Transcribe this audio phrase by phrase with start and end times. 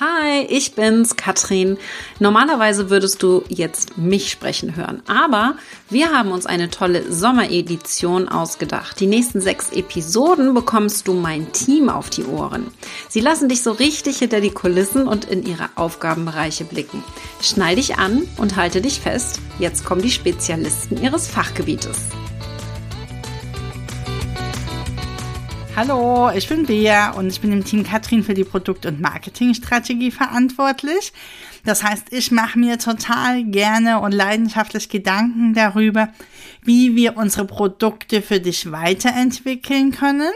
[0.00, 1.78] Hi, ich bin's, Katrin.
[2.18, 5.54] Normalerweise würdest du jetzt mich sprechen hören, aber
[5.88, 8.98] wir haben uns eine tolle Sommeredition ausgedacht.
[8.98, 12.72] Die nächsten sechs Episoden bekommst du mein Team auf die Ohren.
[13.08, 17.04] Sie lassen dich so richtig hinter die Kulissen und in ihre Aufgabenbereiche blicken.
[17.40, 19.38] Schnall dich an und halte dich fest.
[19.60, 22.08] Jetzt kommen die Spezialisten ihres Fachgebietes.
[25.76, 30.12] Hallo, ich bin Bea und ich bin im Team Katrin für die Produkt- und Marketingstrategie
[30.12, 31.12] verantwortlich.
[31.64, 36.10] Das heißt, ich mache mir total gerne und leidenschaftlich Gedanken darüber,
[36.62, 40.30] wie wir unsere Produkte für dich weiterentwickeln können,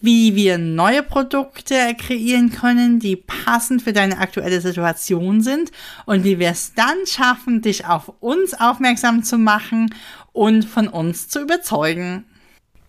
[0.00, 5.70] wie wir neue Produkte kreieren können, die passend für deine aktuelle Situation sind
[6.06, 9.94] und wie wir es dann schaffen, dich auf uns aufmerksam zu machen
[10.32, 12.24] und von uns zu überzeugen.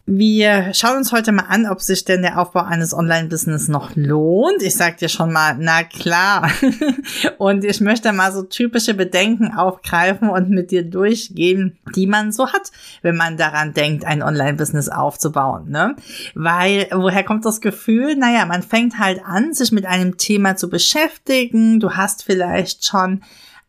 [0.06, 4.62] Wir schauen uns heute mal an, ob sich denn der Aufbau eines Online-Business noch lohnt.
[4.62, 6.52] Ich sag dir schon mal, na klar.
[7.38, 12.52] und ich möchte mal so typische Bedenken aufgreifen und mit dir durchgehen, die man so
[12.52, 15.70] hat, wenn man daran denkt, ein Online-Business aufzubauen.
[15.70, 15.96] Ne?
[16.36, 18.18] Weil, woher kommt das Gefühl?
[18.18, 21.80] Naja, man fängt halt an, sich mit einem Thema zu beschäftigen.
[21.80, 23.22] Du hast vielleicht schon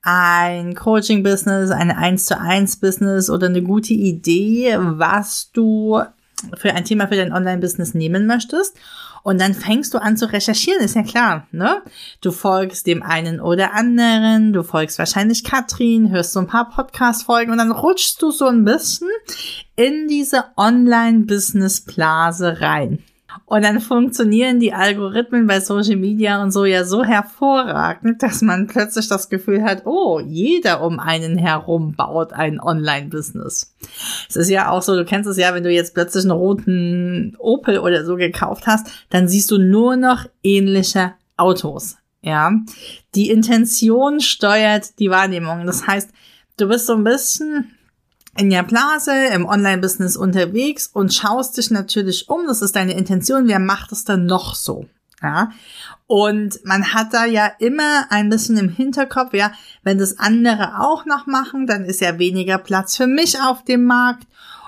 [0.02, 6.02] ein Coaching-Business, ein 1 zu 1 Business oder eine gute Idee, was du
[6.56, 8.76] für ein Thema für dein Online-Business nehmen möchtest.
[9.22, 11.80] Und dann fängst du an zu recherchieren, ist ja klar, ne?
[12.20, 17.50] Du folgst dem einen oder anderen, du folgst wahrscheinlich Katrin, hörst so ein paar Podcast-Folgen
[17.50, 19.08] und dann rutschst du so ein bisschen
[19.76, 23.02] in diese Online-Business-Blase rein.
[23.46, 28.66] Und dann funktionieren die Algorithmen bei Social Media und so ja so hervorragend, dass man
[28.66, 33.74] plötzlich das Gefühl hat, oh, jeder um einen herum baut ein Online-Business.
[34.28, 37.36] Es ist ja auch so, du kennst es ja, wenn du jetzt plötzlich einen roten
[37.38, 41.96] Opel oder so gekauft hast, dann siehst du nur noch ähnliche Autos.
[42.22, 42.52] Ja,
[43.14, 45.66] die Intention steuert die Wahrnehmung.
[45.66, 46.10] Das heißt,
[46.56, 47.74] du bist so ein bisschen
[48.36, 52.46] in der Blase, im Online-Business unterwegs und schaust dich natürlich um.
[52.46, 53.48] Das ist deine Intention.
[53.48, 54.86] Wer macht es dann noch so?
[55.22, 55.50] Ja.
[56.06, 59.52] Und man hat da ja immer ein bisschen im Hinterkopf, ja,
[59.82, 63.84] wenn das andere auch noch machen, dann ist ja weniger Platz für mich auf dem
[63.84, 64.26] Markt.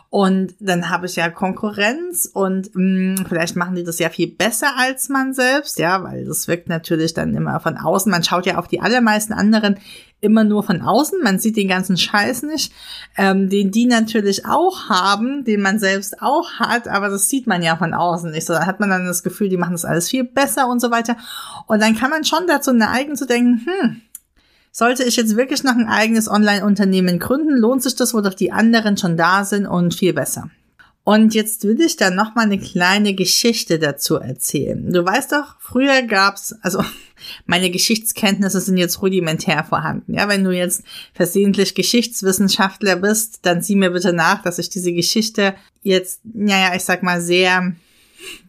[0.08, 4.28] Und dann habe ich ja Konkurrenz und mh, hm, vielleicht machen die das ja viel
[4.28, 8.10] besser als man selbst, ja, weil das wirkt natürlich dann immer von außen.
[8.10, 9.78] Man schaut ja auf die allermeisten anderen
[10.20, 11.20] immer nur von außen.
[11.22, 12.72] Man sieht den ganzen Scheiß nicht,
[13.16, 17.62] ähm, den die natürlich auch haben, den man selbst auch hat, aber das sieht man
[17.62, 18.46] ja von außen nicht.
[18.46, 20.90] So, dann hat man dann das Gefühl, die machen das alles viel besser und so
[20.90, 21.16] weiter.
[21.66, 24.00] Und dann kann man schon dazu neigen zu denken, hm,
[24.72, 28.52] sollte ich jetzt wirklich noch ein eigenes Online-Unternehmen gründen, lohnt sich das, wo doch die
[28.52, 30.50] anderen schon da sind und viel besser.
[31.08, 34.92] Und jetzt will ich da noch mal eine kleine Geschichte dazu erzählen.
[34.92, 36.82] Du weißt doch, früher gab's, also
[37.46, 40.14] meine Geschichtskenntnisse sind jetzt rudimentär vorhanden.
[40.14, 40.82] Ja, wenn du jetzt
[41.14, 46.82] versehentlich Geschichtswissenschaftler bist, dann sieh mir bitte nach, dass ich diese Geschichte jetzt, naja, ich
[46.82, 47.76] sag mal sehr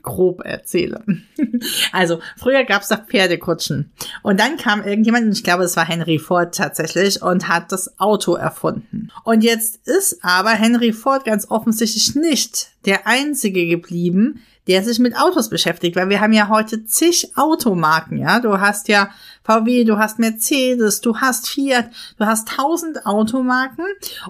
[0.07, 1.03] grob erzähle.
[1.91, 3.91] Also, früher gab es doch Pferdekutschen.
[4.21, 8.35] Und dann kam irgendjemand, ich glaube, es war Henry Ford tatsächlich, und hat das Auto
[8.35, 9.09] erfunden.
[9.23, 15.17] Und jetzt ist aber Henry Ford ganz offensichtlich nicht der Einzige geblieben, der sich mit
[15.17, 18.39] Autos beschäftigt, weil wir haben ja heute zig Automarken, ja.
[18.39, 19.09] Du hast ja
[19.43, 23.85] VW, du hast Mercedes, du hast Fiat, du hast tausend Automarken.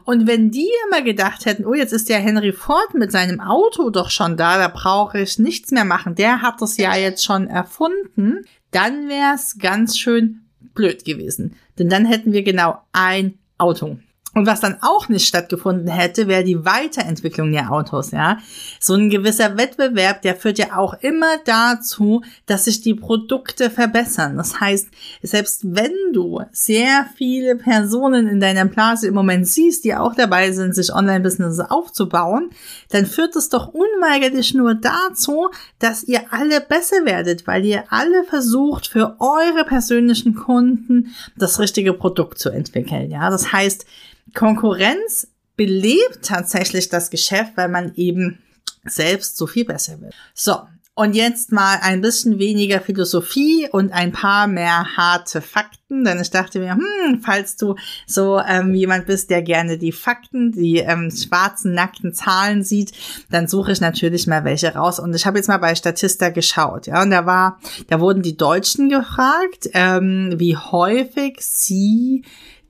[0.05, 3.89] Und wenn die immer gedacht hätten, oh, jetzt ist der Henry Ford mit seinem Auto
[3.89, 7.47] doch schon da, da brauche ich nichts mehr machen, der hat das ja jetzt schon
[7.47, 10.41] erfunden, dann wäre es ganz schön
[10.73, 11.55] blöd gewesen.
[11.77, 13.97] Denn dann hätten wir genau ein Auto.
[14.37, 18.37] Und was dann auch nicht stattgefunden hätte, wäre die Weiterentwicklung der Autos, ja.
[18.79, 24.37] So ein gewisser Wettbewerb, der führt ja auch immer dazu, dass sich die Produkte verbessern.
[24.37, 24.89] Das heißt,
[25.23, 30.51] selbst wenn du sehr viele Personen in deiner Blase im Moment siehst, die auch dabei
[30.51, 32.51] sind, sich Online-Business aufzubauen,
[32.89, 35.49] dann führt es doch unweigerlich nur dazu,
[35.79, 41.93] dass ihr alle besser werdet, weil ihr alle versucht, für eure persönlichen Kunden das richtige
[41.93, 43.31] Produkt zu entwickeln, ja.
[43.31, 43.87] Das heißt,
[44.33, 48.39] Konkurrenz belebt tatsächlich das Geschäft, weil man eben
[48.85, 50.13] selbst so viel besser wird.
[50.33, 50.55] So.
[50.93, 56.31] Und jetzt mal ein bisschen weniger Philosophie und ein paar mehr harte Fakten, denn ich
[56.31, 57.75] dachte mir, hm, falls du
[58.07, 62.93] so ähm, jemand bist, der gerne die Fakten, die ähm, schwarzen, nackten Zahlen sieht,
[63.29, 64.97] dann suche ich natürlich mal welche raus.
[64.97, 67.59] Und ich habe jetzt mal bei Statista geschaut, ja, und da war,
[67.89, 72.23] da wurden die Deutschen gefragt, ähm, wie häufig sie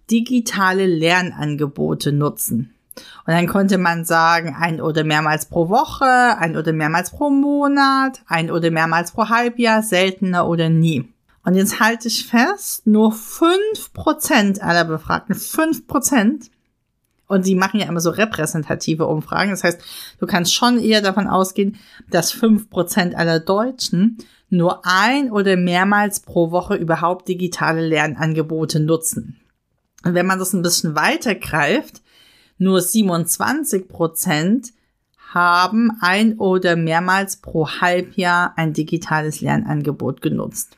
[0.09, 2.73] digitale Lernangebote nutzen.
[3.25, 8.21] Und dann konnte man sagen, ein oder mehrmals pro Woche, ein oder mehrmals pro Monat,
[8.27, 11.07] ein oder mehrmals pro Halbjahr, seltener oder nie.
[11.43, 16.49] Und jetzt halte ich fest, nur fünf Prozent aller Befragten, fünf Prozent,
[17.27, 19.51] und die machen ja immer so repräsentative Umfragen.
[19.51, 19.81] Das heißt,
[20.19, 21.77] du kannst schon eher davon ausgehen,
[22.09, 24.17] dass fünf Prozent aller Deutschen
[24.49, 29.37] nur ein oder mehrmals pro Woche überhaupt digitale Lernangebote nutzen.
[30.03, 32.01] Und wenn man das ein bisschen weiter greift,
[32.57, 34.73] nur 27 Prozent
[35.33, 40.77] haben ein oder mehrmals pro Halbjahr ein digitales Lernangebot genutzt.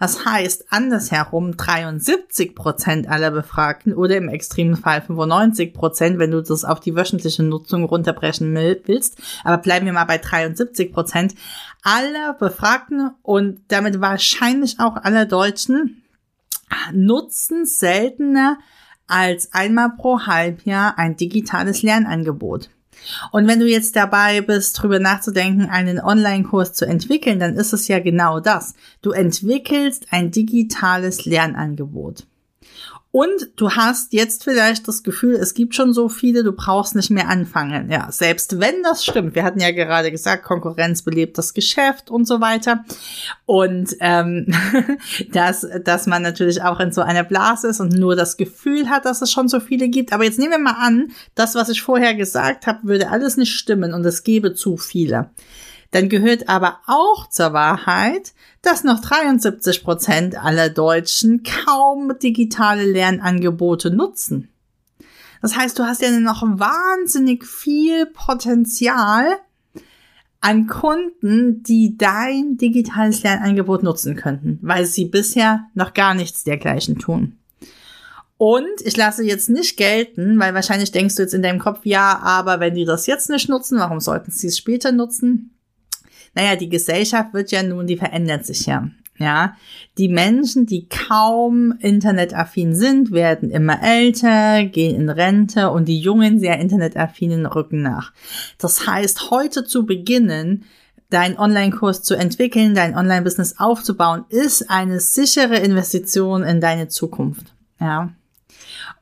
[0.00, 6.40] Das heißt, andersherum 73 Prozent aller Befragten oder im extremen Fall 95 Prozent, wenn du
[6.40, 9.20] das auf die wöchentliche Nutzung runterbrechen willst.
[9.42, 11.34] Aber bleiben wir mal bei 73 Prozent
[11.82, 16.02] aller Befragten und damit wahrscheinlich auch aller Deutschen
[16.92, 18.58] nutzen seltener
[19.06, 22.70] als einmal pro Halbjahr ein digitales Lernangebot.
[23.32, 27.88] Und wenn du jetzt dabei bist, drüber nachzudenken, einen Online-Kurs zu entwickeln, dann ist es
[27.88, 28.74] ja genau das.
[29.02, 32.26] Du entwickelst ein digitales Lernangebot.
[33.18, 37.10] Und du hast jetzt vielleicht das Gefühl, es gibt schon so viele, du brauchst nicht
[37.10, 37.90] mehr anfangen.
[37.90, 42.26] Ja, selbst wenn das stimmt, wir hatten ja gerade gesagt, Konkurrenz belebt das Geschäft und
[42.26, 42.84] so weiter.
[43.44, 44.46] Und ähm,
[45.32, 49.04] dass, dass man natürlich auch in so einer Blase ist und nur das Gefühl hat,
[49.04, 50.12] dass es schon so viele gibt.
[50.12, 53.52] Aber jetzt nehmen wir mal an, das, was ich vorher gesagt habe, würde alles nicht
[53.52, 55.30] stimmen und es gäbe zu viele.
[55.90, 63.90] Dann gehört aber auch zur Wahrheit, dass noch 73 Prozent aller Deutschen kaum digitale Lernangebote
[63.90, 64.48] nutzen.
[65.40, 69.38] Das heißt, du hast ja noch wahnsinnig viel Potenzial
[70.40, 76.98] an Kunden, die dein digitales Lernangebot nutzen könnten, weil sie bisher noch gar nichts dergleichen
[76.98, 77.38] tun.
[78.36, 82.20] Und ich lasse jetzt nicht gelten, weil wahrscheinlich denkst du jetzt in deinem Kopf, ja,
[82.22, 85.57] aber wenn die das jetzt nicht nutzen, warum sollten sie es später nutzen?
[86.38, 88.88] Naja, die Gesellschaft wird ja nun, die verändert sich ja.
[89.18, 89.56] Ja,
[89.98, 96.38] die Menschen, die kaum internetaffin sind, werden immer älter, gehen in Rente und die jungen,
[96.38, 98.12] sehr internetaffinen rücken nach.
[98.58, 100.64] Das heißt, heute zu beginnen,
[101.10, 107.52] deinen Online-Kurs zu entwickeln, dein Online-Business aufzubauen, ist eine sichere Investition in deine Zukunft.
[107.80, 108.12] Ja.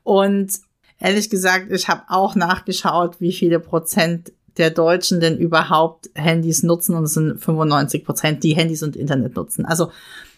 [0.01, 0.53] Und
[0.97, 6.95] ehrlich gesagt, ich habe auch nachgeschaut, wie viele Prozent der Deutschen denn überhaupt Handys nutzen
[6.95, 9.65] und es sind 95 Prozent, die Handys und Internet nutzen.
[9.65, 9.91] Also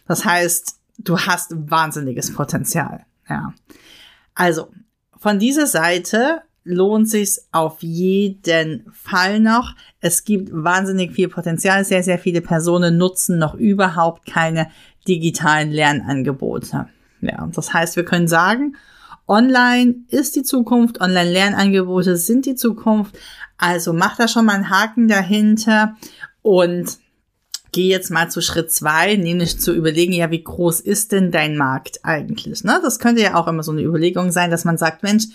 [0.07, 3.05] das heißt, du hast wahnsinniges Potenzial.
[3.29, 3.53] Ja.
[4.35, 4.69] Also
[5.17, 9.73] von dieser Seite lohnt sich's auf jeden Fall noch.
[10.01, 11.83] Es gibt wahnsinnig viel Potenzial.
[11.83, 14.69] Sehr, sehr viele Personen nutzen noch überhaupt keine
[15.07, 16.87] digitalen Lernangebote.
[17.21, 18.75] Ja, das heißt, wir können sagen,
[19.29, 23.17] Online ist die Zukunft, Online-Lernangebote sind die Zukunft.
[23.57, 25.95] Also mach da schon mal einen Haken dahinter
[26.41, 26.97] und
[27.71, 31.55] geh jetzt mal zu Schritt zwei, nämlich zu überlegen, ja, wie groß ist denn dein
[31.55, 32.63] Markt eigentlich?
[32.63, 32.79] Ne?
[32.81, 35.25] Das könnte ja auch immer so eine Überlegung sein, dass man sagt, Mensch,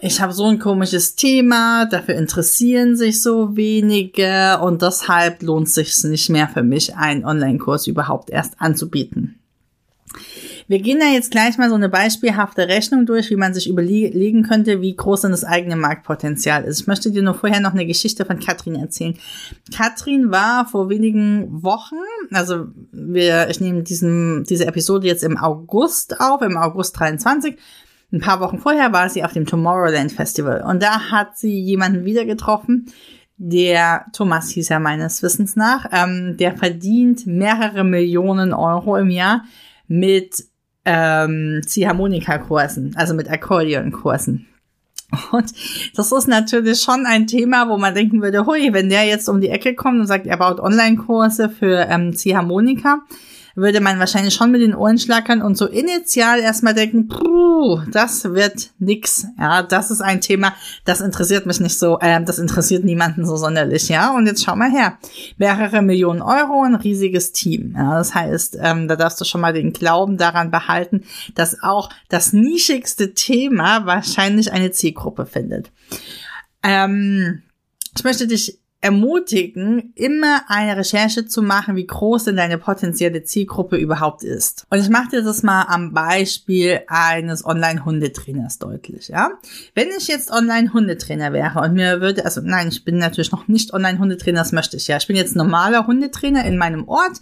[0.00, 5.74] ich habe so ein komisches Thema, dafür interessieren sich so wenige und deshalb lohnt es
[5.74, 9.39] sich nicht mehr für mich, einen Online-Kurs überhaupt erst anzubieten.
[10.70, 14.44] Wir gehen da jetzt gleich mal so eine beispielhafte Rechnung durch, wie man sich überlegen
[14.44, 16.82] könnte, wie groß denn das eigene Marktpotenzial ist.
[16.82, 19.18] Ich möchte dir nur vorher noch eine Geschichte von Katrin erzählen.
[19.76, 21.96] Katrin war vor wenigen Wochen,
[22.30, 27.58] also wir, ich nehme diesen, diese Episode jetzt im August auf, im August 23.
[28.12, 32.04] Ein paar Wochen vorher war sie auf dem Tomorrowland Festival und da hat sie jemanden
[32.04, 32.92] wieder getroffen,
[33.38, 39.42] der Thomas hieß ja meines Wissens nach, ähm, der verdient mehrere Millionen Euro im Jahr
[39.88, 40.44] mit
[40.84, 44.46] ähm, Ziehharmonika-Kursen, also mit Akkordeon-Kursen.
[45.32, 45.52] Und
[45.96, 49.40] das ist natürlich schon ein Thema, wo man denken würde, hui, wenn der jetzt um
[49.40, 53.00] die Ecke kommt und sagt, er baut Online-Kurse für ähm, Ziehharmonika,
[53.60, 58.24] würde man wahrscheinlich schon mit den Ohren schlackern und so initial erstmal denken, puh, das
[58.24, 59.26] wird nix.
[59.38, 63.36] Ja, das ist ein Thema, das interessiert mich nicht so, äh, das interessiert niemanden so
[63.36, 63.88] sonderlich.
[63.88, 64.98] Ja, und jetzt schau mal her.
[65.38, 67.74] Mehrere Millionen Euro, ein riesiges Team.
[67.76, 71.90] Ja, das heißt, ähm, da darfst du schon mal den Glauben daran behalten, dass auch
[72.08, 75.70] das nischigste Thema wahrscheinlich eine Zielgruppe findet.
[76.62, 77.42] Ähm,
[77.96, 83.76] ich möchte dich ermutigen, immer eine Recherche zu machen, wie groß denn deine potenzielle Zielgruppe
[83.76, 84.66] überhaupt ist.
[84.70, 89.32] Und ich mache dir das mal am Beispiel eines Online-Hundetrainers deutlich, ja.
[89.74, 93.74] Wenn ich jetzt Online-Hundetrainer wäre und mir würde, also nein, ich bin natürlich noch nicht
[93.74, 94.96] Online-Hundetrainer, das möchte ich ja.
[94.96, 97.20] Ich bin jetzt normaler Hundetrainer in meinem Ort.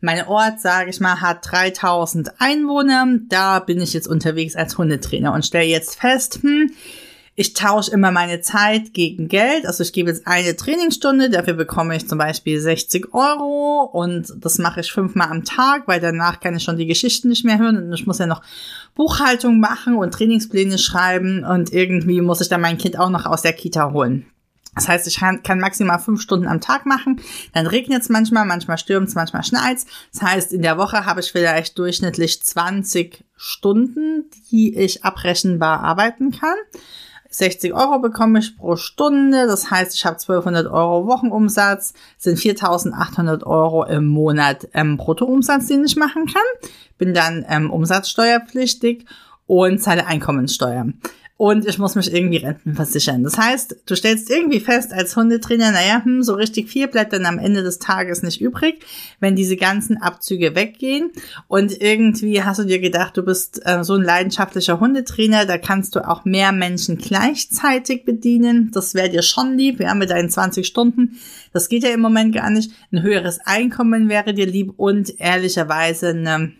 [0.00, 3.06] Mein Ort, sage ich mal, hat 3000 Einwohner.
[3.28, 6.70] Da bin ich jetzt unterwegs als Hundetrainer und stelle jetzt fest, hm,
[7.38, 9.64] ich tausche immer meine Zeit gegen Geld.
[9.64, 14.58] Also ich gebe jetzt eine Trainingsstunde, dafür bekomme ich zum Beispiel 60 Euro und das
[14.58, 17.76] mache ich fünfmal am Tag, weil danach kann ich schon die Geschichten nicht mehr hören
[17.76, 18.42] und ich muss ja noch
[18.96, 23.42] Buchhaltung machen und Trainingspläne schreiben und irgendwie muss ich dann mein Kind auch noch aus
[23.42, 24.26] der Kita holen.
[24.74, 27.20] Das heißt, ich kann, maximal fünf Stunden am Tag machen.
[27.52, 29.78] Dann regnet es manchmal, manchmal stürmt es, manchmal schneit
[30.12, 36.32] Das heißt, in der Woche habe ich vielleicht durchschnittlich 20 Stunden, die ich abrechenbar arbeiten
[36.32, 36.56] kann.
[37.30, 43.44] 60 Euro bekomme ich pro Stunde, das heißt, ich habe 1200 Euro Wochenumsatz, sind 4800
[43.44, 49.04] Euro im Monat ähm, Bruttoumsatz, den ich machen kann, bin dann ähm, umsatzsteuerpflichtig
[49.46, 50.86] und zahle Einkommenssteuer
[51.38, 53.22] und ich muss mich irgendwie Renten versichern.
[53.22, 57.26] Das heißt, du stellst irgendwie fest als Hundetrainer, naja, hm, so richtig viel bleibt dann
[57.26, 58.84] am Ende des Tages nicht übrig,
[59.20, 61.12] wenn diese ganzen Abzüge weggehen.
[61.46, 65.94] Und irgendwie hast du dir gedacht, du bist äh, so ein leidenschaftlicher Hundetrainer, da kannst
[65.94, 68.72] du auch mehr Menschen gleichzeitig bedienen.
[68.74, 71.20] Das wäre dir schon lieb, ja, mit deinen 20 Stunden.
[71.52, 72.72] Das geht ja im Moment gar nicht.
[72.90, 76.52] Ein höheres Einkommen wäre dir lieb und ehrlicherweise eine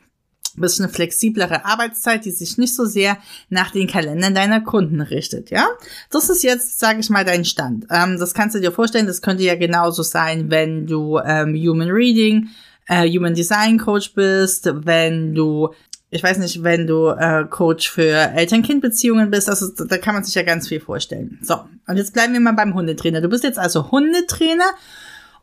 [0.61, 5.67] bisschen flexiblere Arbeitszeit, die sich nicht so sehr nach den Kalendern deiner Kunden richtet, ja?
[6.11, 7.87] Das ist jetzt, sage ich mal, dein Stand.
[7.91, 11.91] Ähm, das kannst du dir vorstellen, das könnte ja genauso sein, wenn du ähm, Human
[11.91, 12.49] Reading,
[12.87, 15.71] äh, Human Design Coach bist, wenn du
[16.11, 20.35] ich weiß nicht, wenn du äh, Coach für Eltern-Kind-Beziehungen bist, also da kann man sich
[20.35, 21.39] ja ganz viel vorstellen.
[21.43, 23.21] So, und jetzt bleiben wir mal beim Hundetrainer.
[23.21, 24.71] Du bist jetzt also Hundetrainer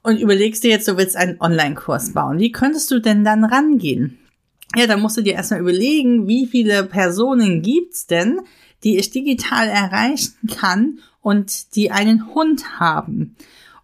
[0.01, 2.39] und überlegst dir jetzt, du willst einen Online-Kurs bauen.
[2.39, 4.17] Wie könntest du denn dann rangehen?
[4.75, 8.41] Ja, da musst du dir erstmal überlegen, wie viele Personen gibt's denn,
[8.83, 13.35] die ich digital erreichen kann und die einen Hund haben.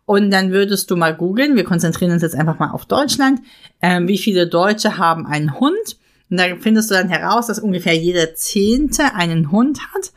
[0.05, 3.39] Und dann würdest du mal googeln, wir konzentrieren uns jetzt einfach mal auf Deutschland,
[3.79, 5.97] äh, wie viele Deutsche haben einen Hund.
[6.29, 10.11] Und da findest du dann heraus, dass ungefähr jeder Zehnte einen Hund hat.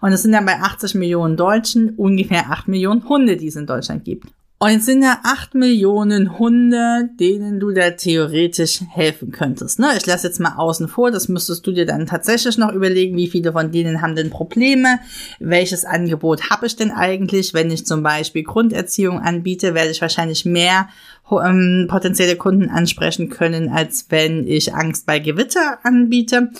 [0.00, 3.66] Und es sind dann bei 80 Millionen Deutschen ungefähr 8 Millionen Hunde, die es in
[3.66, 4.28] Deutschland gibt.
[4.62, 9.80] Und jetzt sind da acht Millionen Hunde, denen du da theoretisch helfen könntest.
[9.80, 9.88] Ne?
[9.96, 13.26] Ich lasse jetzt mal außen vor, das müsstest du dir dann tatsächlich noch überlegen, wie
[13.26, 15.00] viele von denen haben denn Probleme,
[15.40, 17.54] welches Angebot habe ich denn eigentlich.
[17.54, 20.88] Wenn ich zum Beispiel Grunderziehung anbiete, werde ich wahrscheinlich mehr
[21.28, 26.52] ähm, potenzielle Kunden ansprechen können, als wenn ich Angst bei Gewitter anbiete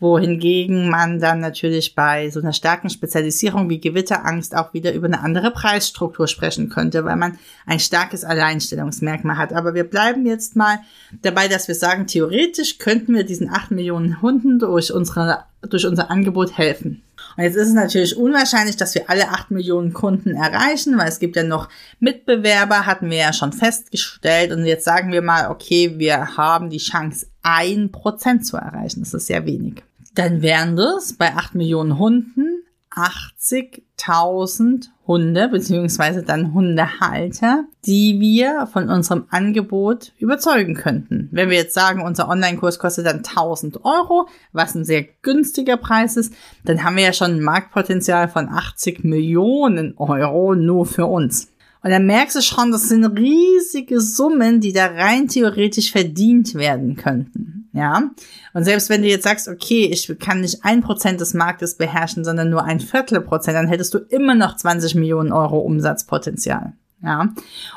[0.00, 5.20] wohingegen man dann natürlich bei so einer starken Spezialisierung wie Gewitterangst auch wieder über eine
[5.20, 9.52] andere Preisstruktur sprechen könnte, weil man ein starkes Alleinstellungsmerkmal hat.
[9.52, 10.80] Aber wir bleiben jetzt mal
[11.22, 16.10] dabei, dass wir sagen, theoretisch könnten wir diesen acht Millionen Hunden durch, unsere, durch unser
[16.10, 17.02] Angebot helfen.
[17.36, 21.18] Und jetzt ist es natürlich unwahrscheinlich, dass wir alle acht Millionen Kunden erreichen, weil es
[21.18, 24.50] gibt ja noch Mitbewerber, hatten wir ja schon festgestellt.
[24.52, 29.00] Und jetzt sagen wir mal, okay, wir haben die Chance, ein Prozent zu erreichen.
[29.00, 29.82] Das ist sehr wenig
[30.14, 38.90] dann wären das bei 8 Millionen Hunden 80.000 Hunde beziehungsweise dann Hundehalter, die wir von
[38.90, 41.28] unserem Angebot überzeugen könnten.
[41.30, 46.16] Wenn wir jetzt sagen, unser Online-Kurs kostet dann 1000 Euro, was ein sehr günstiger Preis
[46.16, 51.52] ist, dann haben wir ja schon ein Marktpotenzial von 80 Millionen Euro nur für uns.
[51.82, 56.96] Und dann merkst du schon, das sind riesige Summen, die da rein theoretisch verdient werden
[56.96, 57.59] könnten.
[57.72, 58.10] Ja.
[58.52, 62.24] Und selbst wenn du jetzt sagst, okay, ich kann nicht ein Prozent des Marktes beherrschen,
[62.24, 66.72] sondern nur ein Viertel Prozent, dann hättest du immer noch 20 Millionen Euro Umsatzpotenzial.
[67.02, 67.32] Ja.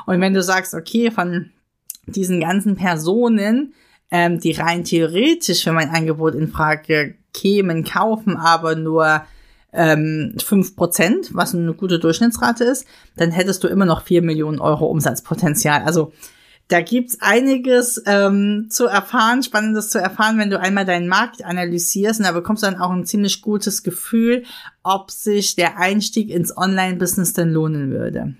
[0.06, 1.50] Und wenn du sagst, okay, von
[2.06, 3.74] diesen ganzen Personen,
[4.10, 9.22] ähm, die rein theoretisch für mein Angebot in Frage kämen, kaufen aber nur
[9.72, 12.86] ähm, 5%, was eine gute Durchschnittsrate ist,
[13.16, 15.82] dann hättest du immer noch 4 Millionen Euro Umsatzpotenzial.
[15.82, 16.12] Also
[16.68, 22.20] da gibt's einiges ähm, zu erfahren, Spannendes zu erfahren, wenn du einmal deinen Markt analysierst.
[22.20, 24.44] Und da bekommst du dann auch ein ziemlich gutes Gefühl,
[24.82, 28.34] ob sich der Einstieg ins Online-Business denn lohnen würde.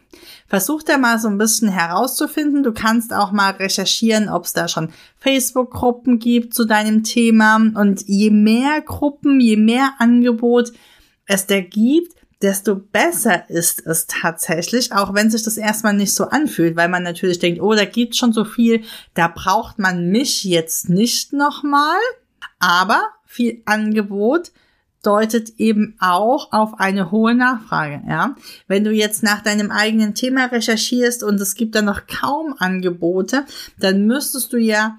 [0.47, 2.63] Versuch da mal so ein bisschen herauszufinden.
[2.63, 7.57] Du kannst auch mal recherchieren, ob es da schon Facebook-Gruppen gibt zu deinem Thema.
[7.57, 10.73] Und je mehr Gruppen, je mehr Angebot
[11.27, 12.15] es da gibt,
[12.45, 17.03] desto besser ist es tatsächlich, auch wenn sich das erstmal nicht so anfühlt, weil man
[17.03, 18.83] natürlich denkt, oh, da gibt schon so viel,
[19.15, 21.97] da braucht man mich jetzt nicht nochmal.
[22.61, 24.53] Aber viel Angebot
[25.03, 28.37] deutet eben auch auf eine hohe Nachfrage, ja.
[28.69, 33.47] Wenn du jetzt nach deinem eigenen Thema recherchierst und es gibt da noch kaum Angebote,
[33.79, 34.99] dann müsstest du ja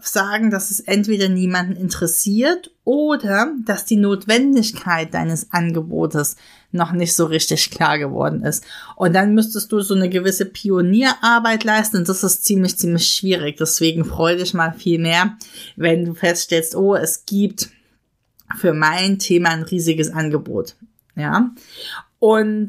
[0.00, 6.36] sagen, dass es entweder niemanden interessiert oder dass die Notwendigkeit deines Angebotes
[6.70, 8.64] noch nicht so richtig klar geworden ist.
[8.94, 13.56] Und dann müsstest du so eine gewisse Pionierarbeit leisten und das ist ziemlich, ziemlich schwierig.
[13.56, 15.36] Deswegen freu dich mal viel mehr,
[15.74, 17.70] wenn du feststellst, oh, es gibt
[18.56, 20.76] für mein Thema ein riesiges Angebot.
[21.16, 21.50] Ja.
[22.20, 22.68] Und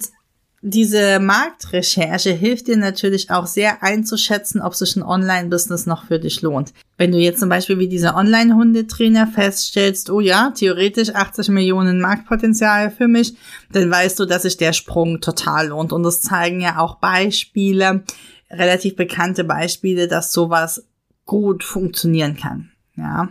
[0.62, 6.42] diese Marktrecherche hilft dir natürlich auch sehr einzuschätzen, ob sich ein Online-Business noch für dich
[6.42, 6.74] lohnt.
[6.98, 12.90] Wenn du jetzt zum Beispiel wie dieser Online-Hundetrainer feststellst, oh ja, theoretisch 80 Millionen Marktpotenzial
[12.90, 13.36] für mich,
[13.72, 15.94] dann weißt du, dass sich der Sprung total lohnt.
[15.94, 18.04] Und das zeigen ja auch Beispiele,
[18.50, 20.88] relativ bekannte Beispiele, dass sowas
[21.26, 22.72] gut funktionieren kann.
[22.96, 23.30] Ja.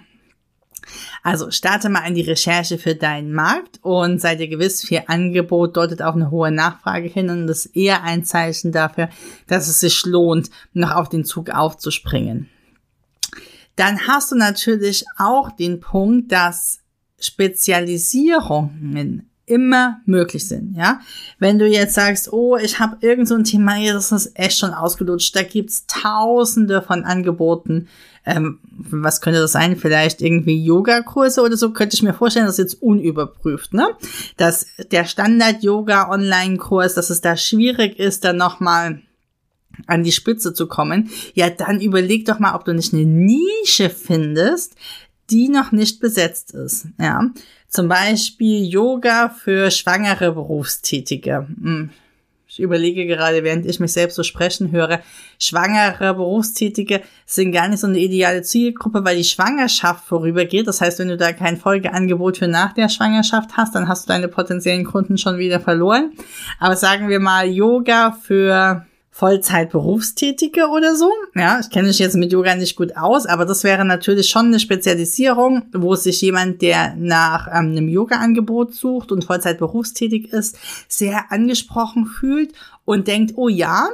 [1.23, 5.76] Also starte mal in die Recherche für deinen Markt und sei dir gewiss, viel Angebot
[5.76, 9.09] deutet auf eine hohe Nachfrage hin und ist eher ein Zeichen dafür,
[9.47, 12.49] dass es sich lohnt, noch auf den Zug aufzuspringen.
[13.76, 16.81] Dann hast du natürlich auch den Punkt, dass
[17.19, 21.00] Spezialisierungen immer möglich sind, ja.
[21.38, 24.58] Wenn du jetzt sagst, oh, ich habe irgend so ein Thema, hier, das ist echt
[24.58, 27.88] schon ausgelutscht, da gibt's tausende von Angeboten.
[28.26, 29.76] Ähm, was könnte das sein?
[29.76, 33.86] Vielleicht irgendwie Yoga-Kurse oder so, könnte ich mir vorstellen, das ist jetzt unüberprüft, ne?
[34.36, 39.00] Dass der Standard-Yoga-Online-Kurs, dass es da schwierig ist, dann nochmal
[39.86, 43.90] an die Spitze zu kommen, ja, dann überleg doch mal, ob du nicht eine Nische
[43.90, 44.74] findest,
[45.30, 47.30] die noch nicht besetzt ist, ja.
[47.68, 51.46] Zum Beispiel Yoga für schwangere Berufstätige.
[51.61, 51.90] Hm.
[52.49, 55.00] Ich überlege gerade, während ich mich selbst so sprechen höre,
[55.38, 60.66] schwangere Berufstätige sind gar nicht so eine ideale Zielgruppe, weil die Schwangerschaft vorübergeht.
[60.66, 64.12] Das heißt, wenn du da kein Folgeangebot für nach der Schwangerschaft hast, dann hast du
[64.12, 66.12] deine potenziellen Kunden schon wieder verloren.
[66.58, 71.11] Aber sagen wir mal Yoga für Vollzeit-Berufstätige oder so.
[71.35, 74.49] Ja, ich kenne mich jetzt mit Yoga nicht gut aus, aber das wäre natürlich schon
[74.49, 80.58] eine Spezialisierung, wo sich jemand, der nach ähm, einem Yoga-Angebot sucht und Vollzeit berufstätig ist,
[80.87, 82.52] sehr angesprochen fühlt
[82.85, 83.88] und denkt, oh ja,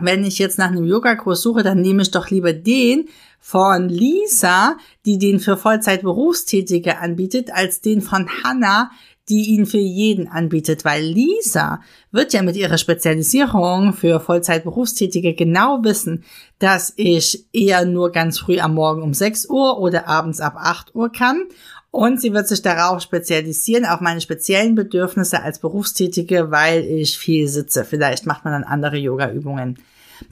[0.00, 3.08] wenn ich jetzt nach einem Yogakurs suche, dann nehme ich doch lieber den
[3.40, 8.90] von Lisa, die den für Vollzeit Berufstätige anbietet, als den von Hannah,
[9.30, 15.82] die ihn für jeden anbietet, weil Lisa wird ja mit ihrer Spezialisierung für Vollzeit-Berufstätige genau
[15.84, 16.24] wissen,
[16.58, 20.94] dass ich eher nur ganz früh am Morgen um 6 Uhr oder abends ab 8
[20.96, 21.44] Uhr kann.
[21.92, 27.48] Und sie wird sich darauf spezialisieren, auf meine speziellen Bedürfnisse als Berufstätige, weil ich viel
[27.48, 27.84] sitze.
[27.84, 29.78] Vielleicht macht man dann andere Yoga-Übungen.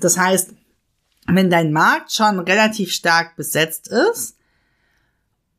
[0.00, 0.50] Das heißt,
[1.26, 4.37] wenn dein Markt schon relativ stark besetzt ist,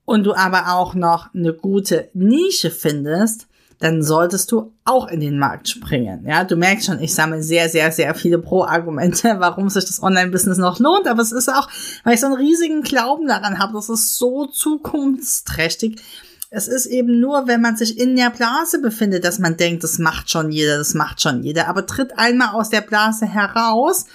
[0.09, 3.45] und du aber auch noch eine gute Nische findest,
[3.77, 6.25] dann solltest du auch in den Markt springen.
[6.25, 10.57] Ja, du merkst schon, ich sammle sehr, sehr, sehr viele Pro-Argumente, warum sich das Online-Business
[10.57, 11.07] noch lohnt.
[11.07, 11.69] Aber es ist auch,
[12.03, 16.01] weil ich so einen riesigen Glauben daran habe, das ist so zukunftsträchtig.
[16.49, 19.99] Es ist eben nur, wenn man sich in der Blase befindet, dass man denkt, das
[19.99, 21.67] macht schon jeder, das macht schon jeder.
[21.67, 24.07] Aber tritt einmal aus der Blase heraus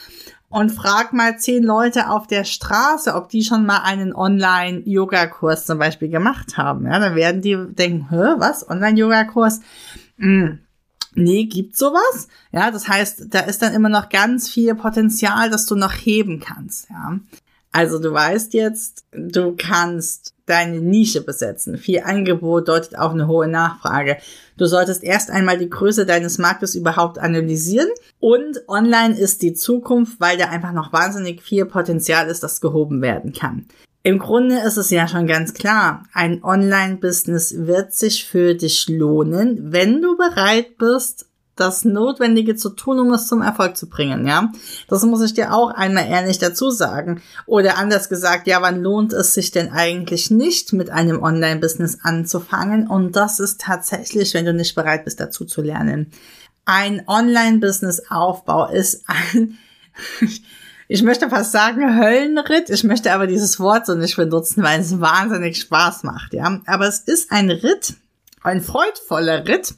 [0.55, 5.81] und frag mal zehn Leute auf der Straße, ob die schon mal einen Online-Yoga-Kurs zum
[5.81, 6.87] Beispiel gemacht haben.
[6.87, 8.71] Ja, dann werden die denken, hä, was?
[8.71, 9.63] Online-Yoga-Kurs?
[10.17, 10.61] Hm.
[11.17, 12.29] Nee, gibt sowas?
[12.53, 16.39] Ja, das heißt, da ist dann immer noch ganz viel Potenzial, das du noch heben
[16.39, 16.89] kannst.
[16.89, 17.19] Ja.
[17.75, 21.77] Also du weißt jetzt, du kannst deine Nische besetzen.
[21.77, 24.17] Viel Angebot deutet auf eine hohe Nachfrage.
[24.57, 27.89] Du solltest erst einmal die Größe deines Marktes überhaupt analysieren
[28.21, 33.03] und online ist die Zukunft, weil da einfach noch wahnsinnig viel Potenzial ist, das gehoben
[33.03, 33.67] werden kann.
[34.05, 39.73] Im Grunde ist es ja schon ganz klar, ein Online-Business wird sich für dich lohnen,
[39.73, 44.53] wenn du bereit bist, das Notwendige zu tun, um es zum Erfolg zu bringen, ja.
[44.89, 47.23] Das muss ich dir auch einmal ehrlich dazu sagen.
[47.47, 52.89] Oder anders gesagt, ja, wann lohnt es sich denn eigentlich nicht mit einem Online-Business anzufangen?
[52.89, 56.11] Und das ist tatsächlich, wenn du nicht bereit bist, dazu zu lernen.
[56.65, 59.59] Ein Online-Business-Aufbau ist ein,
[60.89, 62.69] ich möchte fast sagen Höllenritt.
[62.69, 66.61] Ich möchte aber dieses Wort so nicht benutzen, weil es wahnsinnig Spaß macht, ja.
[66.67, 67.95] Aber es ist ein Ritt,
[68.43, 69.75] ein freudvoller Ritt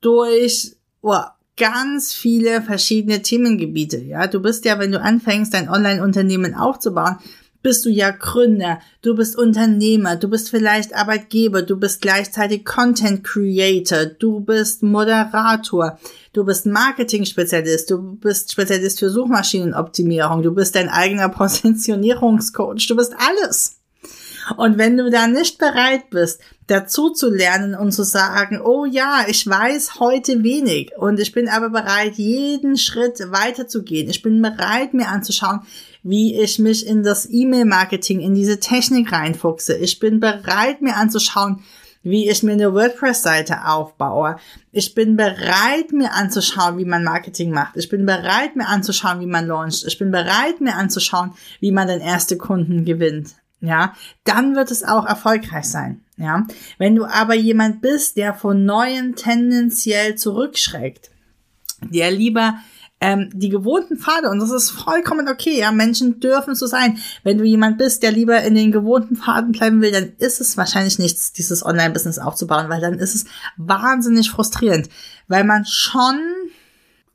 [0.00, 1.22] durch oh,
[1.56, 3.98] ganz viele verschiedene Themengebiete.
[3.98, 7.16] Ja, du bist ja, wenn du anfängst, dein Online-Unternehmen aufzubauen,
[7.62, 13.24] bist du ja Gründer, du bist Unternehmer, du bist vielleicht Arbeitgeber, du bist gleichzeitig Content
[13.24, 15.98] Creator, du bist Moderator,
[16.32, 23.14] du bist Marketing-Spezialist, du bist Spezialist für Suchmaschinenoptimierung, du bist dein eigener Positionierungscoach, du bist
[23.18, 23.80] alles.
[24.56, 29.24] Und wenn du da nicht bereit bist, dazu zu lernen und zu sagen, oh ja,
[29.28, 34.08] ich weiß heute wenig und ich bin aber bereit, jeden Schritt weiterzugehen.
[34.08, 35.60] Ich bin bereit, mir anzuschauen,
[36.02, 39.76] wie ich mich in das E-Mail-Marketing, in diese Technik reinfuchse.
[39.76, 41.62] Ich bin bereit, mir anzuschauen,
[42.04, 44.36] wie ich mir eine WordPress-Seite aufbaue.
[44.70, 47.76] Ich bin bereit, mir anzuschauen, wie man Marketing macht.
[47.76, 49.84] Ich bin bereit, mir anzuschauen, wie man launcht.
[49.84, 53.34] Ich bin bereit, mir anzuschauen, wie man den erste Kunden gewinnt.
[53.60, 56.02] Ja, dann wird es auch erfolgreich sein.
[56.18, 56.46] Ja,
[56.78, 61.10] wenn du aber jemand bist, der von Neuem tendenziell zurückschreckt,
[61.82, 62.54] der lieber
[63.00, 66.98] ähm, die gewohnten Pfade, und das ist vollkommen okay, ja, Menschen dürfen so sein.
[67.22, 70.56] Wenn du jemand bist, der lieber in den gewohnten Pfaden bleiben will, dann ist es
[70.56, 73.26] wahrscheinlich nichts, dieses Online-Business aufzubauen, weil dann ist es
[73.58, 74.88] wahnsinnig frustrierend,
[75.28, 76.18] weil man schon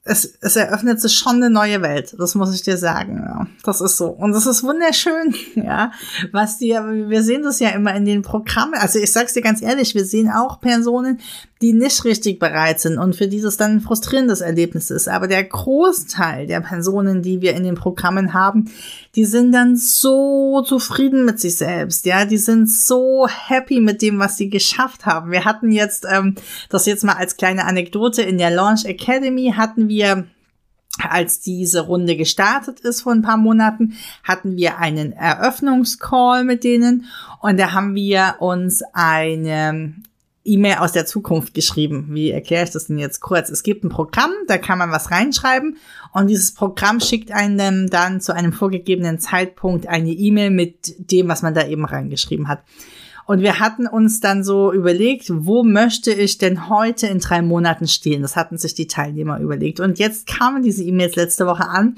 [0.03, 2.15] es, es eröffnet sich schon eine neue Welt.
[2.17, 3.21] Das muss ich dir sagen.
[3.23, 3.47] Ja.
[3.63, 4.07] Das ist so.
[4.07, 5.91] Und das ist wunderschön, ja.
[6.31, 8.73] Was die, wir sehen das ja immer in den Programmen.
[8.73, 11.19] Also ich sag's dir ganz ehrlich, wir sehen auch Personen,
[11.61, 15.07] die nicht richtig bereit sind und für dieses dann ein frustrierendes Erlebnis ist.
[15.07, 18.71] Aber der Großteil der Personen, die wir in den Programmen haben,
[19.15, 24.17] die sind dann so zufrieden mit sich selbst, ja, die sind so happy mit dem,
[24.17, 25.31] was sie geschafft haben.
[25.31, 26.35] Wir hatten jetzt, ähm,
[26.69, 30.27] das jetzt mal als kleine Anekdote, in der Launch Academy hatten wir
[30.97, 37.05] als diese Runde gestartet ist vor ein paar Monaten, hatten wir einen Eröffnungscall mit denen
[37.41, 39.95] und da haben wir uns eine
[40.43, 42.07] E-Mail aus der Zukunft geschrieben.
[42.09, 43.49] Wie erkläre ich das denn jetzt kurz?
[43.49, 45.77] Es gibt ein Programm, da kann man was reinschreiben
[46.13, 51.41] und dieses Programm schickt einem dann zu einem vorgegebenen Zeitpunkt eine E-Mail mit dem, was
[51.41, 52.63] man da eben reingeschrieben hat.
[53.31, 57.87] Und wir hatten uns dann so überlegt, wo möchte ich denn heute in drei Monaten
[57.87, 58.23] stehen?
[58.23, 59.79] Das hatten sich die Teilnehmer überlegt.
[59.79, 61.95] Und jetzt kamen diese E-Mails letzte Woche an.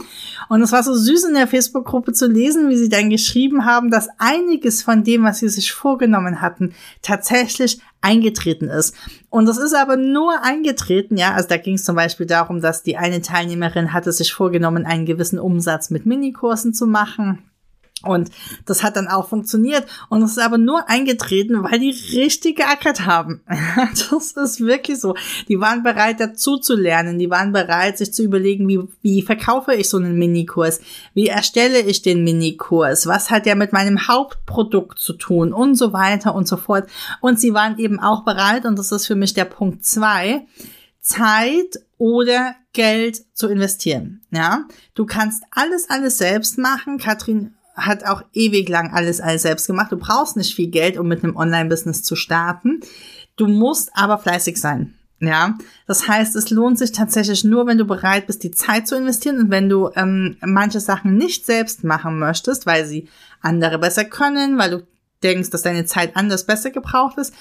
[0.48, 3.90] Und es war so süß in der Facebook-Gruppe zu lesen, wie sie dann geschrieben haben,
[3.90, 8.96] dass einiges von dem, was sie sich vorgenommen hatten, tatsächlich eingetreten ist.
[9.32, 11.34] Und das ist aber nur eingetreten, ja.
[11.34, 15.08] Also da ging es zum Beispiel darum, dass die eine Teilnehmerin hatte sich vorgenommen, einen
[15.08, 17.40] gewissen Umsatz mit Minikursen zu machen.
[18.04, 18.32] Und
[18.66, 19.86] das hat dann auch funktioniert.
[20.10, 23.42] Und es ist aber nur eingetreten, weil die richtig geackert haben.
[24.14, 25.16] Das ist wirklich so.
[25.48, 27.18] Die waren bereit, dazu zu lernen.
[27.18, 30.82] Die waren bereit, sich zu überlegen, wie, wie verkaufe ich so einen Minikurs?
[31.14, 33.08] Wie erstelle ich den Minikurs?
[33.08, 35.54] Was hat der mit meinem Hauptprodukt zu tun?
[35.54, 36.88] Und so weiter und so fort.
[37.22, 40.46] Und sie waren eben auch bereit, und das ist für mich der Punkt zwei,
[41.00, 44.22] Zeit oder Geld zu investieren.
[44.32, 46.98] Ja, du kannst alles, alles selbst machen.
[46.98, 49.92] Katrin hat auch ewig lang alles alles selbst gemacht.
[49.92, 52.82] Du brauchst nicht viel Geld, um mit einem Online-Business zu starten.
[53.36, 54.94] Du musst aber fleißig sein.
[55.20, 55.58] Ja,
[55.88, 59.40] das heißt, es lohnt sich tatsächlich nur, wenn du bereit bist, die Zeit zu investieren
[59.40, 63.08] und wenn du ähm, manche Sachen nicht selbst machen möchtest, weil sie
[63.42, 64.88] andere besser können, weil du
[65.24, 67.34] denkst, dass deine Zeit anders besser gebraucht ist,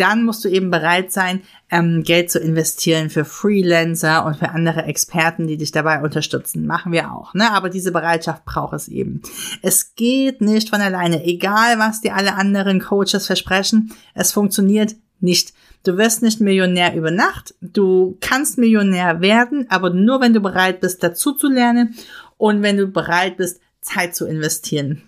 [0.00, 4.84] dann musst du eben bereit sein, ähm, Geld zu investieren für Freelancer und für andere
[4.84, 6.66] Experten, die dich dabei unterstützen.
[6.66, 7.52] Machen wir auch, ne?
[7.52, 9.22] Aber diese Bereitschaft braucht es eben.
[9.62, 15.52] Es geht nicht von alleine, egal was dir alle anderen Coaches versprechen, es funktioniert nicht.
[15.82, 17.54] Du wirst nicht Millionär über Nacht.
[17.60, 21.94] Du kannst Millionär werden, aber nur wenn du bereit bist, dazu zu lernen
[22.36, 25.02] und wenn du bereit bist, Zeit zu investieren.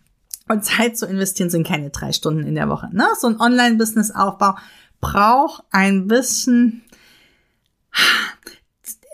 [0.49, 2.89] Und Zeit zu investieren sind keine drei Stunden in der Woche.
[2.93, 3.07] Ne?
[3.19, 4.57] So ein Online-Business-Aufbau
[5.03, 6.83] braucht ein bisschen,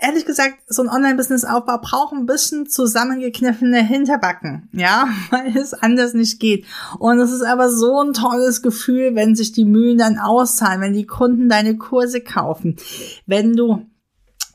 [0.01, 6.39] ehrlich gesagt, so ein Online-Business-Aufbau braucht ein bisschen zusammengekniffene Hinterbacken, ja, weil es anders nicht
[6.39, 6.65] geht.
[7.01, 10.93] Und es ist aber so ein tolles Gefühl, wenn sich die Mühen dann auszahlen, wenn
[10.93, 12.77] die Kunden deine Kurse kaufen,
[13.27, 13.85] wenn du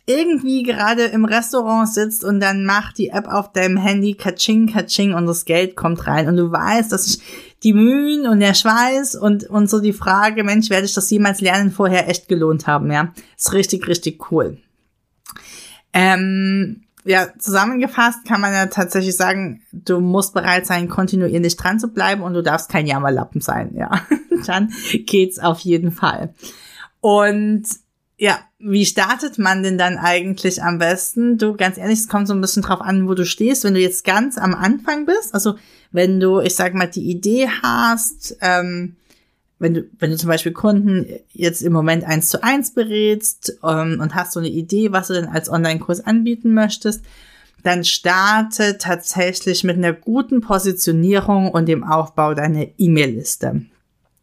[0.06, 5.14] irgendwie gerade im Restaurant sitzt und dann macht die App auf deinem Handy Kaching, Kaching
[5.14, 7.22] und das Geld kommt rein und du weißt, dass sich
[7.64, 11.42] die Mühen und der Schweiß und, und so die Frage, Mensch, werde ich das jemals
[11.42, 13.14] lernen, vorher echt gelohnt haben, ja.
[13.38, 14.58] Ist richtig, richtig cool.
[15.94, 21.90] Ähm, ja, zusammengefasst kann man ja tatsächlich sagen, du musst bereit sein, kontinuierlich dran zu
[21.90, 23.92] bleiben und du darfst kein Jammerlappen sein, ja.
[24.46, 24.74] Dann
[25.06, 26.34] geht's auf jeden Fall.
[27.00, 27.64] Und
[28.18, 31.38] ja, wie startet man denn dann eigentlich am besten?
[31.38, 33.64] Du, ganz ehrlich, es kommt so ein bisschen drauf an, wo du stehst.
[33.64, 35.56] Wenn du jetzt ganz am Anfang bist, also
[35.92, 38.96] wenn du, ich sag mal, die Idee hast, ähm,
[39.60, 44.00] wenn du, wenn du zum Beispiel Kunden jetzt im Moment eins zu eins berätst ähm,
[44.02, 47.04] und hast so eine Idee, was du denn als Online-Kurs anbieten möchtest,
[47.64, 53.62] dann starte tatsächlich mit einer guten Positionierung und dem Aufbau deiner E-Mail-Liste.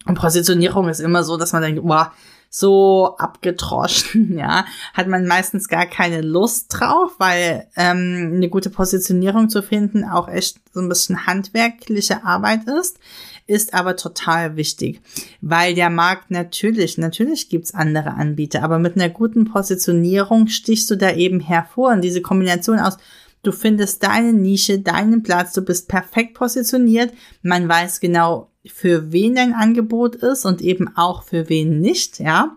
[0.07, 2.09] Und Positionierung ist immer so, dass man denkt, wow,
[2.53, 9.49] so abgedroschen, ja, hat man meistens gar keine Lust drauf, weil ähm, eine gute Positionierung
[9.49, 12.99] zu finden auch echt so ein bisschen handwerkliche Arbeit ist,
[13.47, 15.01] ist aber total wichtig,
[15.41, 20.97] weil der Markt natürlich, natürlich gibt's andere Anbieter, aber mit einer guten Positionierung stichst du
[20.97, 22.99] da eben hervor und diese Kombination aus
[23.43, 27.15] Du findest deine Nische, deinen Platz, du bist perfekt positioniert.
[27.43, 32.57] Man weiß genau, für wen dein Angebot ist und eben auch für wen nicht, ja.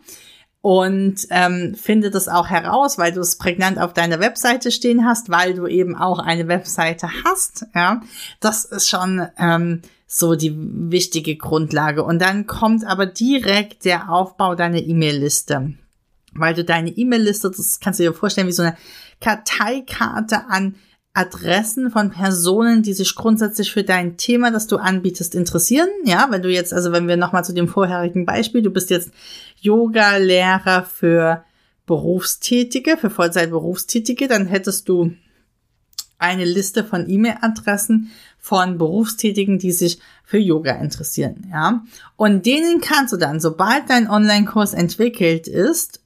[0.61, 5.29] Und ähm, finde das auch heraus, weil du es prägnant auf deiner Webseite stehen hast,
[5.29, 8.01] weil du eben auch eine Webseite hast, ja.
[8.39, 12.03] Das ist schon ähm, so die wichtige Grundlage.
[12.03, 15.73] Und dann kommt aber direkt der Aufbau deiner E-Mail-Liste.
[16.33, 18.77] Weil du deine E-Mail-Liste, das kannst du dir vorstellen, wie so eine
[19.19, 20.75] Karteikarte an
[21.13, 25.89] Adressen von Personen, die sich grundsätzlich für dein Thema, das du anbietest, interessieren.
[26.05, 29.11] Ja, wenn du jetzt, also wenn wir nochmal zu dem vorherigen Beispiel, du bist jetzt
[29.61, 31.43] Yoga-Lehrer für
[31.85, 35.13] Berufstätige, für Vollzeit-Berufstätige, dann hättest du
[36.17, 41.83] eine Liste von E-Mail-Adressen von Berufstätigen, die sich für Yoga interessieren, ja.
[42.15, 46.02] Und denen kannst du dann, sobald dein Online-Kurs entwickelt ist,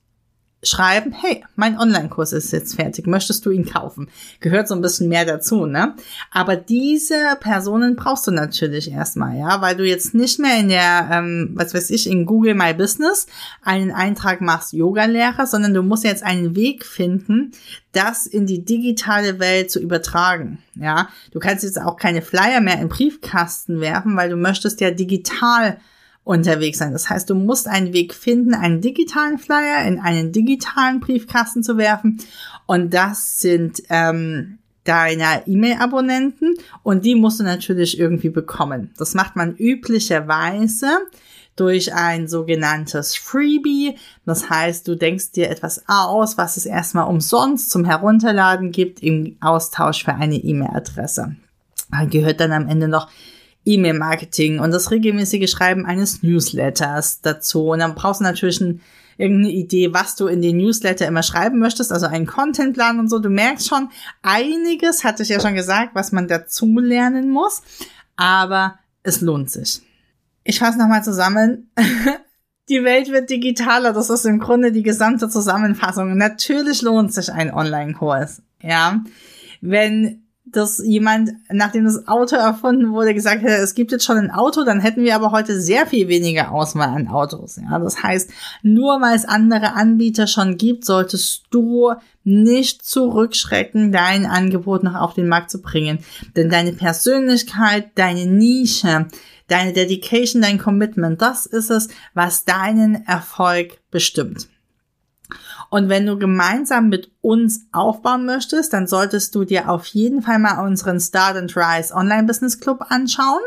[0.63, 4.09] schreiben, hey, mein Online-Kurs ist jetzt fertig, möchtest du ihn kaufen?
[4.39, 5.95] Gehört so ein bisschen mehr dazu, ne?
[6.31, 11.09] Aber diese Personen brauchst du natürlich erstmal, ja, weil du jetzt nicht mehr in der,
[11.11, 13.27] ähm, was weiß ich, in Google My Business
[13.63, 17.51] einen Eintrag machst, Yoga-Lehrer, sondern du musst jetzt einen Weg finden,
[17.91, 21.09] das in die digitale Welt zu übertragen, ja?
[21.31, 25.77] Du kannst jetzt auch keine Flyer mehr in Briefkasten werfen, weil du möchtest ja digital
[26.27, 26.91] unterwegs sein.
[26.91, 31.77] Das heißt, du musst einen Weg finden, einen digitalen Flyer in einen digitalen Briefkasten zu
[31.77, 32.19] werfen.
[32.65, 38.91] Und das sind ähm, deiner E-Mail-Abonnenten und die musst du natürlich irgendwie bekommen.
[38.97, 40.87] Das macht man üblicherweise
[41.55, 43.95] durch ein sogenanntes Freebie.
[44.25, 49.37] Das heißt, du denkst dir etwas aus, was es erstmal umsonst zum Herunterladen gibt im
[49.41, 51.35] Austausch für eine E-Mail-Adresse.
[52.09, 53.09] Gehört dann am Ende noch
[53.67, 57.69] E-Mail-Marketing und das regelmäßige Schreiben eines Newsletters dazu.
[57.69, 58.81] Und dann brauchst du natürlich ein,
[59.17, 63.19] irgendeine Idee, was du in den Newsletter immer schreiben möchtest, also einen Contentplan und so.
[63.19, 63.89] Du merkst schon,
[64.21, 67.61] einiges, hatte ich ja schon gesagt, was man dazu lernen muss,
[68.15, 69.81] aber es lohnt sich.
[70.43, 71.71] Ich fasse nochmal zusammen.
[72.69, 76.17] Die Welt wird digitaler, das ist im Grunde die gesamte Zusammenfassung.
[76.17, 78.41] Natürlich lohnt sich ein Online-Kurs.
[78.61, 79.05] Ja,
[79.61, 84.31] wenn dass jemand, nachdem das Auto erfunden wurde, gesagt hätte, es gibt jetzt schon ein
[84.31, 87.57] Auto, dann hätten wir aber heute sehr viel weniger Auswahl an Autos.
[87.57, 88.29] Ja, das heißt,
[88.61, 95.13] nur weil es andere Anbieter schon gibt, solltest du nicht zurückschrecken, dein Angebot noch auf
[95.13, 95.99] den Markt zu bringen.
[96.35, 99.07] Denn deine Persönlichkeit, deine Nische,
[99.47, 104.47] deine Dedication, dein Commitment, das ist es, was deinen Erfolg bestimmt.
[105.69, 110.39] Und wenn du gemeinsam mit uns aufbauen möchtest, dann solltest du dir auf jeden Fall
[110.39, 113.41] mal unseren Start and Rise Online Business Club anschauen.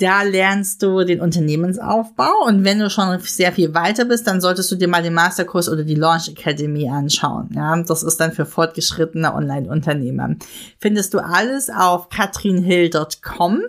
[0.00, 4.72] Da lernst du den Unternehmensaufbau und wenn du schon sehr viel weiter bist, dann solltest
[4.72, 7.50] du dir mal den Masterkurs oder die Launch Academy anschauen.
[7.54, 10.36] Ja, das ist dann für fortgeschrittene Online-Unternehmer.
[10.78, 13.60] Findest du alles auf katrinhill.com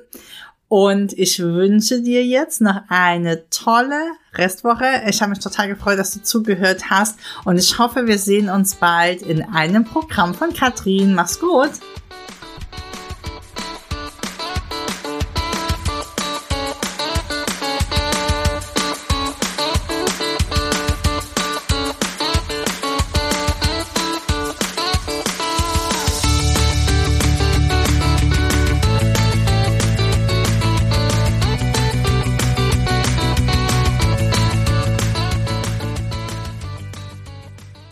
[0.71, 4.85] und ich wünsche dir jetzt noch eine tolle Restwoche.
[5.09, 7.19] Ich habe mich total gefreut, dass du zugehört hast.
[7.43, 11.13] Und ich hoffe, wir sehen uns bald in einem Programm von Katrin.
[11.13, 11.71] Mach's gut!